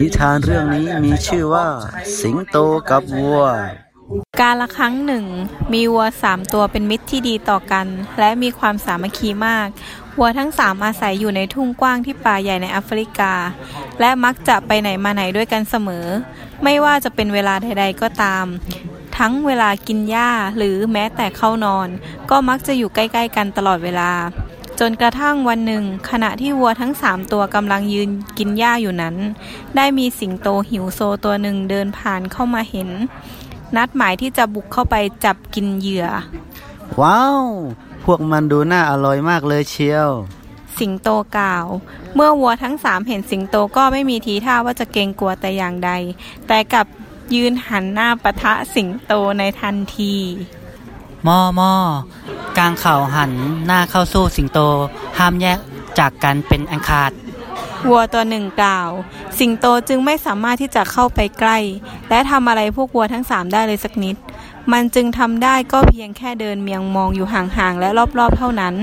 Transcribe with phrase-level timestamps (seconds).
[0.00, 1.66] นิทานเรื่องนี้มีชื่อว่า
[2.20, 2.56] สิงโต
[2.90, 3.42] กับวัว
[4.40, 5.24] กาละครั้งหนึ่ง
[5.72, 7.86] มีวัวสามตัวเป็นมิตรที่ดีต่อกัน
[8.18, 9.68] และมีความสามัคคีมาก
[10.18, 13.32] วัวทั้งสามอาศัยอยู่ในทุ่งกว้างที่ป่าใหญ่ในแอฟริกา
[14.00, 16.06] และมักจะไปไหนมาไหนด้วยกันเสมอ
[16.64, 18.44] ไม่ว่าจะเป็นเวลาใด ๆ ก็ตาม
[19.18, 21.88] ทั้งเวลากินหญ้าหรือแม้แต่เข้านอน
[22.30, 24.10] ก็มักจะอยู่ใกล้ ๆ กันตลอดเวลา
[24.80, 29.16] จนกระทั่งวันหนึ่ง ขณะที่วัวทั้งสามตัวกำลังยืนกินหญ้าอยู่นั้น
[29.76, 32.88] ได้มีสิงโตหิวโซตัวหนึ่งเดินผ่านเข้ามาเห็น
[33.76, 36.06] นัดหมายที่จะบุกเข้าไปจับกินเหยื่อ
[37.00, 37.46] ว้าว
[38.04, 40.10] พวกมันดูน่าอร่อยมากเลยเชียว
[40.78, 41.66] สิงโตกล่าว
[42.14, 45.90] เมื่อวัวทั้งสามเห็นสิงโตก็ไม่มีทีท่าว่าจะเกรงกลัวแต่อย่างใด
[46.46, 46.86] แต่กลับ
[47.34, 50.14] ยืนหันหน้าปะทะสิงโตในทันที
[51.26, 51.72] มอมอ
[52.58, 53.32] กลางเข่าหัน
[53.66, 54.60] หน้าเข้าสู้สิงโต
[55.18, 55.58] ห้ามแยก
[55.98, 57.12] จากกันเป็นอันขาด
[57.88, 58.90] วัวตัวหนึ่งกล่าว
[59.38, 61.58] สิงโตจึงไม่สามารถที่จะเข้าไปใกล้
[62.10, 64.16] และทำอะไรพวกวัวทั้งสามได้เลยสักนิด
[64.72, 68.74] มันจึงทำได้ก็เพียงแค่เดินเมียงมองอยู่ห่างๆและรอบๆเท่านั้น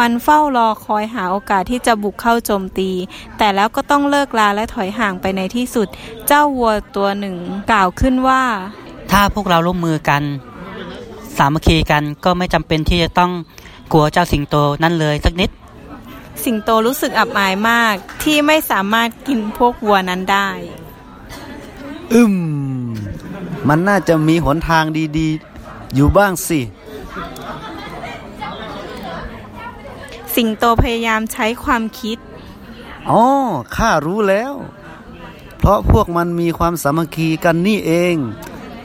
[0.00, 2.90] มันเฝ้ารอคอยหาโอกาสที่จะบุกเข้าโจมตี
[3.38, 5.88] แต่แล้วก็ต้องเลิกลาและถอยห่างไปในที่สุด
[6.26, 7.36] เจ้าวัวตัวหนึ่ง
[7.70, 8.42] กล่าวขึ้นว่า
[9.10, 10.22] ถ้าพวกเราร่วมมือกัน
[11.38, 13.32] สามัคคีกันก็ไม่จำเป็นที่จะต้อง
[13.92, 15.50] กลัวเจ้าสิงโตนั่นเลยสักนิด
[16.44, 20.48] สิงโตรู้สึกอับอายมากที่ไม่สามารถกินพวกวัวนั้นได้
[22.14, 22.36] อึม
[23.68, 24.84] มันน่าจะมีหนทาง
[25.18, 26.60] ดีๆ อยู่บ้างสิ
[30.34, 32.18] สิงโตพยายามใช้ความคิด
[33.10, 33.22] อ๋อ
[33.76, 34.52] ข้ารู้แล้ว
[35.58, 38.16] เพราะพวกมันมีความสามัคคีกันนี่เอง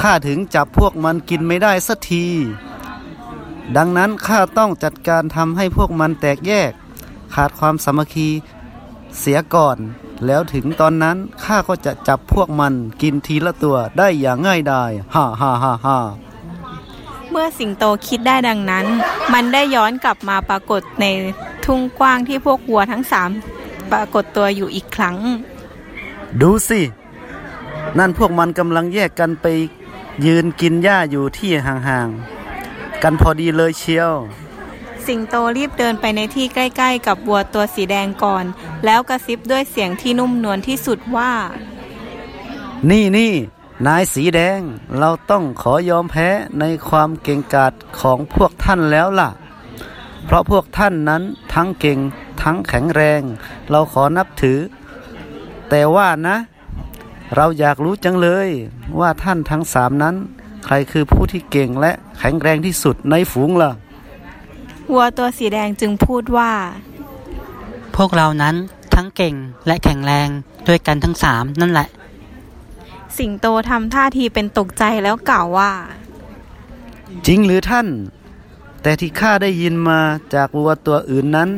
[0.02, 2.26] ข้าถึงจับพวกมันกินไม่ได้สักที
[3.78, 6.72] ดังนั้นข้าต้องจัดการทำให้พวกมันแตกแยก
[7.34, 8.30] ขาดความสามัคคี
[9.20, 9.78] เสียก่อน
[10.26, 15.98] แล้วถึงตอนนั้นข้าก็จะจับพวกมันกินทีละตัวได้อย่างง่ายดายฮ่าฮ่าฮ่าฮ่า
[17.32, 18.86] เมื่อสิงโตคิดได้ดังนั้น
[19.34, 21.06] มันได้ย้อนกลับมาปรากฏใน
[21.66, 23.30] ทุ่งกว้างที่พวกวัวทั้งสาม
[23.92, 25.16] ปรากฏตัวอยู่อีกครั้ง
[26.42, 26.82] ดูสิ
[27.98, 29.46] นั่นพวกมันกำลังแยกกันไป
[30.26, 34.14] ยืนกินหญ้าอยู่ที่ห่างๆ กันพอดีเลยเชียว
[35.06, 38.46] สิงโตรีบเดินไปในที่ใกล้ ๆ กับวัวตัวสีแดงก่อน
[38.86, 41.32] แล้วกระซิบด้วยเสียงที่นุ่มนวลที่สุดว่า
[42.90, 43.34] นี่นี่
[43.88, 44.60] นายสีแดง
[45.00, 46.30] เราต้องขอยอมแพ้
[46.60, 49.30] ในความเก่งกาจของพวกท่านแล้วล่ะ
[50.26, 51.24] เพราะพวกท่านนั้น
[51.54, 52.00] ทั้งเก่ง
[52.42, 53.22] ทั้งแข็งแรง
[53.70, 54.60] เราขอนับถือ
[55.70, 56.36] แต่ว่านะ
[57.36, 58.50] เราอยากรู้จังเลย
[59.00, 60.16] ว่าท่านทั้งสามนั้น
[60.66, 63.72] ใครคือผู้ที่เก่งและแข็งแรงที่สุดในฝูงล่ะ
[64.92, 66.52] วัวตัวสีแดงจึงพูดว่า
[67.96, 68.56] พวกเรานั้น
[68.96, 69.36] ทั้งเก่ง
[69.68, 70.28] และแข็งแรง
[70.68, 71.88] ด้วยกันทั้งสามนั่นแหละ
[73.18, 75.72] สิงโตทำท่าทีเป็นตกใจแล้วกล่าวว่า
[77.28, 77.88] จริงหรือท่าน
[78.82, 80.00] แต่ที่ข้าได้ยินมา
[80.34, 81.50] จากวัวตัวอื่นนั้น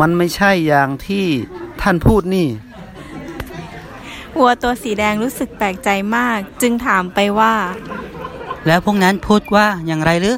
[0.00, 1.26] มันไม่ใช่อย่างที่
[1.82, 2.48] ท่านพูดนี่
[4.38, 7.54] วัวตัวสีแดงรู้สึกแปลกใจมาก จึงถามไปว่า
[8.66, 10.36] แล้วพวกนั้นพูดว่าอย่างไรหรือ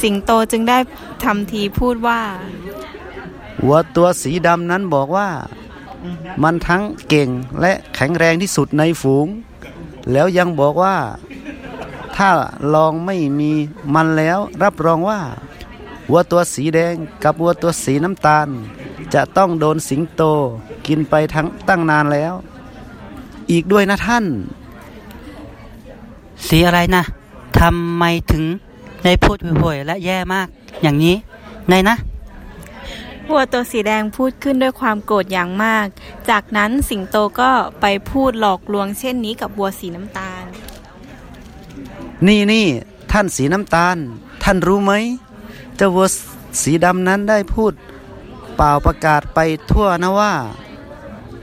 [0.00, 0.78] สิงโตจึงได้
[1.24, 2.20] ทำทีพูดว่า
[3.64, 5.28] วัวตัวสีดำนั้นบอกว่า
[6.42, 7.28] มันทั้งเก่ง
[7.60, 9.26] และแข็งแรงที่สุดในฝูง
[10.12, 10.96] แล้วยังบอกว่า
[12.16, 12.30] ถ้า
[12.74, 13.52] ลองไม่มี
[13.94, 15.20] มันแล้วรับรองว่า
[16.10, 16.94] วัวตัวสีแดง
[17.24, 18.48] กับวัวตัวสีน้ำตาล
[19.14, 20.22] จะต้องโดนสิงโต
[20.86, 22.34] กินไปทั้งตั้งนานแล้ว
[23.50, 24.24] อีกด้วยนะท่าน
[26.48, 27.02] สีอะไรนะ
[27.60, 28.44] ทำไมถึง
[29.04, 30.46] ได้พูดห่วยๆและแย่มาก
[30.82, 31.14] อย่างนี้
[31.70, 31.96] ในนะ
[33.28, 35.86] วัวตัวสีแดงพูดขึ้นด้วยความโกรธอย่างมาก
[36.30, 37.50] จากนั้นสิงโตก็
[37.80, 40.44] ไปพูดหลอกลวงเช่นนี้กับวัวสีน้ำตาล
[42.26, 42.66] นี่นี่
[43.12, 43.96] ท่านสีน้ำตาล
[44.42, 44.92] ท่านรู้ไหม
[45.76, 46.06] เจ้าวัว
[46.62, 47.72] สีดำนั้นได้พูด
[48.56, 49.38] เปล่าประกาศไป
[49.70, 50.32] ทั่วนะว่า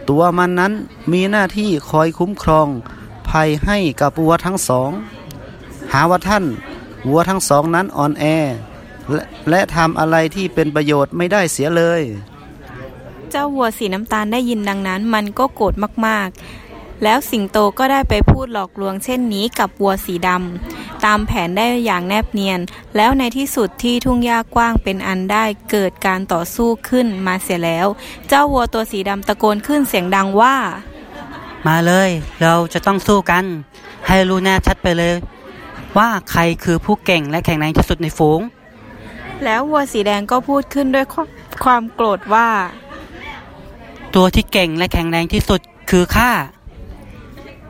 [0.09, 0.73] ตัวมันนั้น
[1.11, 2.67] มีหน้าที่คอยคุ้มครอง
[3.29, 4.91] ภัยให้กับวัวทั้งสอง
[5.93, 6.43] หาว่าท่าน
[7.09, 8.25] วัวทั้งสองนั้นอ่อนแอ
[9.11, 12.01] และและทำอะไรที่เป็นประโยชน์ไม่ได้เสียเลย
[13.31, 15.73] เจ้าวัวสีน้ำตาลได้ยินดังนั้น มันก็โกรธ
[16.05, 20.74] มากๆ แล้วสิงโตก็ได้ไปพูดหลอกลวงเช่นนี้กับวัวสีดำ
[21.05, 22.59] ตามแผนได้อย่างแนบเนียน
[22.95, 27.87] แล้วในที่สุดที่ทุ่งหญ้ากว้างเป็นอันได้เกิดการต่อสู้ขึ้นมาเสียแล้ว
[28.27, 30.55] เจ้าวัวตัวสีดำตะโกนขึ้นเสียงดังว่า
[31.67, 32.09] มาเลย
[32.41, 33.45] เราจะต้องสู้กัน
[34.07, 35.15] ให้รู้แน่ชัดไปเลย
[35.97, 38.41] ว่าใครคือผู้เก่งและแข็งแรงที่สุดในฝูง
[39.43, 41.27] แล้ววัวสีแดงก็พูดขึ้นด้วยความ
[41.63, 42.47] ความโกรธว่า
[44.15, 46.31] ตัวที่เก่งและแข็งแรงที่สุดคือข้า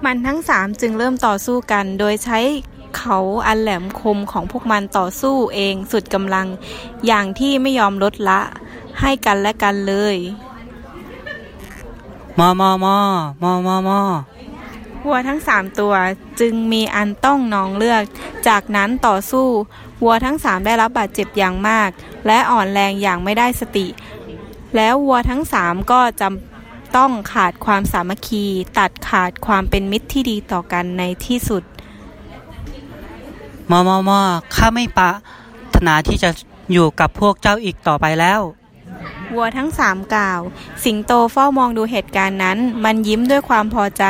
[0.05, 2.39] มันทั้งสามจึงเริ่มต่อสู้กัน โดยใช้
[2.97, 6.47] เขาอันแหลมคมของพวกมันต่อสู้เองสุดกำลัง
[7.07, 8.42] อย่างที่ไม่ยอมลดละ
[9.01, 10.18] ให้กันและกันเลย
[12.38, 12.97] มอมอมอ
[13.42, 14.01] มอมอมอ
[15.06, 15.94] วัวทั้งสามตัว
[16.39, 18.03] จึงมีอันต้องนองเลือก
[18.47, 19.48] จากนั้นต่อสู้
[20.03, 21.89] วัวทั้งสามได้รับบาดเจ็บอย่างมาก
[22.27, 23.88] และอ่อนแรงอย่างไม่ได้สติ
[24.75, 28.45] แล้ววัวทั้งสามก็จำต้องขาดความสามัคคี
[28.77, 31.63] ตัดขาดความเป็นมิตรที่ดีต่อกันในที่สุด
[33.71, 34.19] มอมอมอ
[34.56, 35.15] ข้าไม่ปราร
[35.75, 36.29] ถนาที่จะ
[36.71, 38.41] อยู่กับพวกเจ้าอีกต่อไปแล้ว
[39.33, 40.41] วัวทั้งสามกล่าว
[40.83, 44.03] สิงโตเฝ้ามองดูเหตุการณ์นั้น มันยิ้มด้วยความพอใจ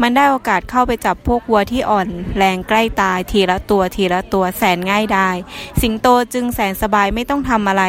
[0.00, 5.28] มันได้โอกาสเข้าไปจับพวกวัวที่อ่อน แรงใกล้ตายทีละตัวทีละตัวแสนง่ายได้
[5.80, 7.84] สิงโตจึงแสนสบายไม่ต้องทำอะไร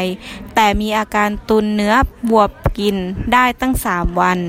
[0.55, 1.93] แต่มีอาการตุนเนื้อ
[2.31, 2.45] วัว
[2.77, 2.95] กิน
[3.33, 4.39] ได้ตั้งสามวัน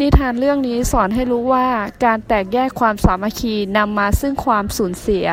[0.00, 1.66] นิทานเรื่องนี้สอนให้รู้ว่า
[2.04, 5.26] การแตกแยกความสามัคคีนำมาซึ่งความสูญเสีย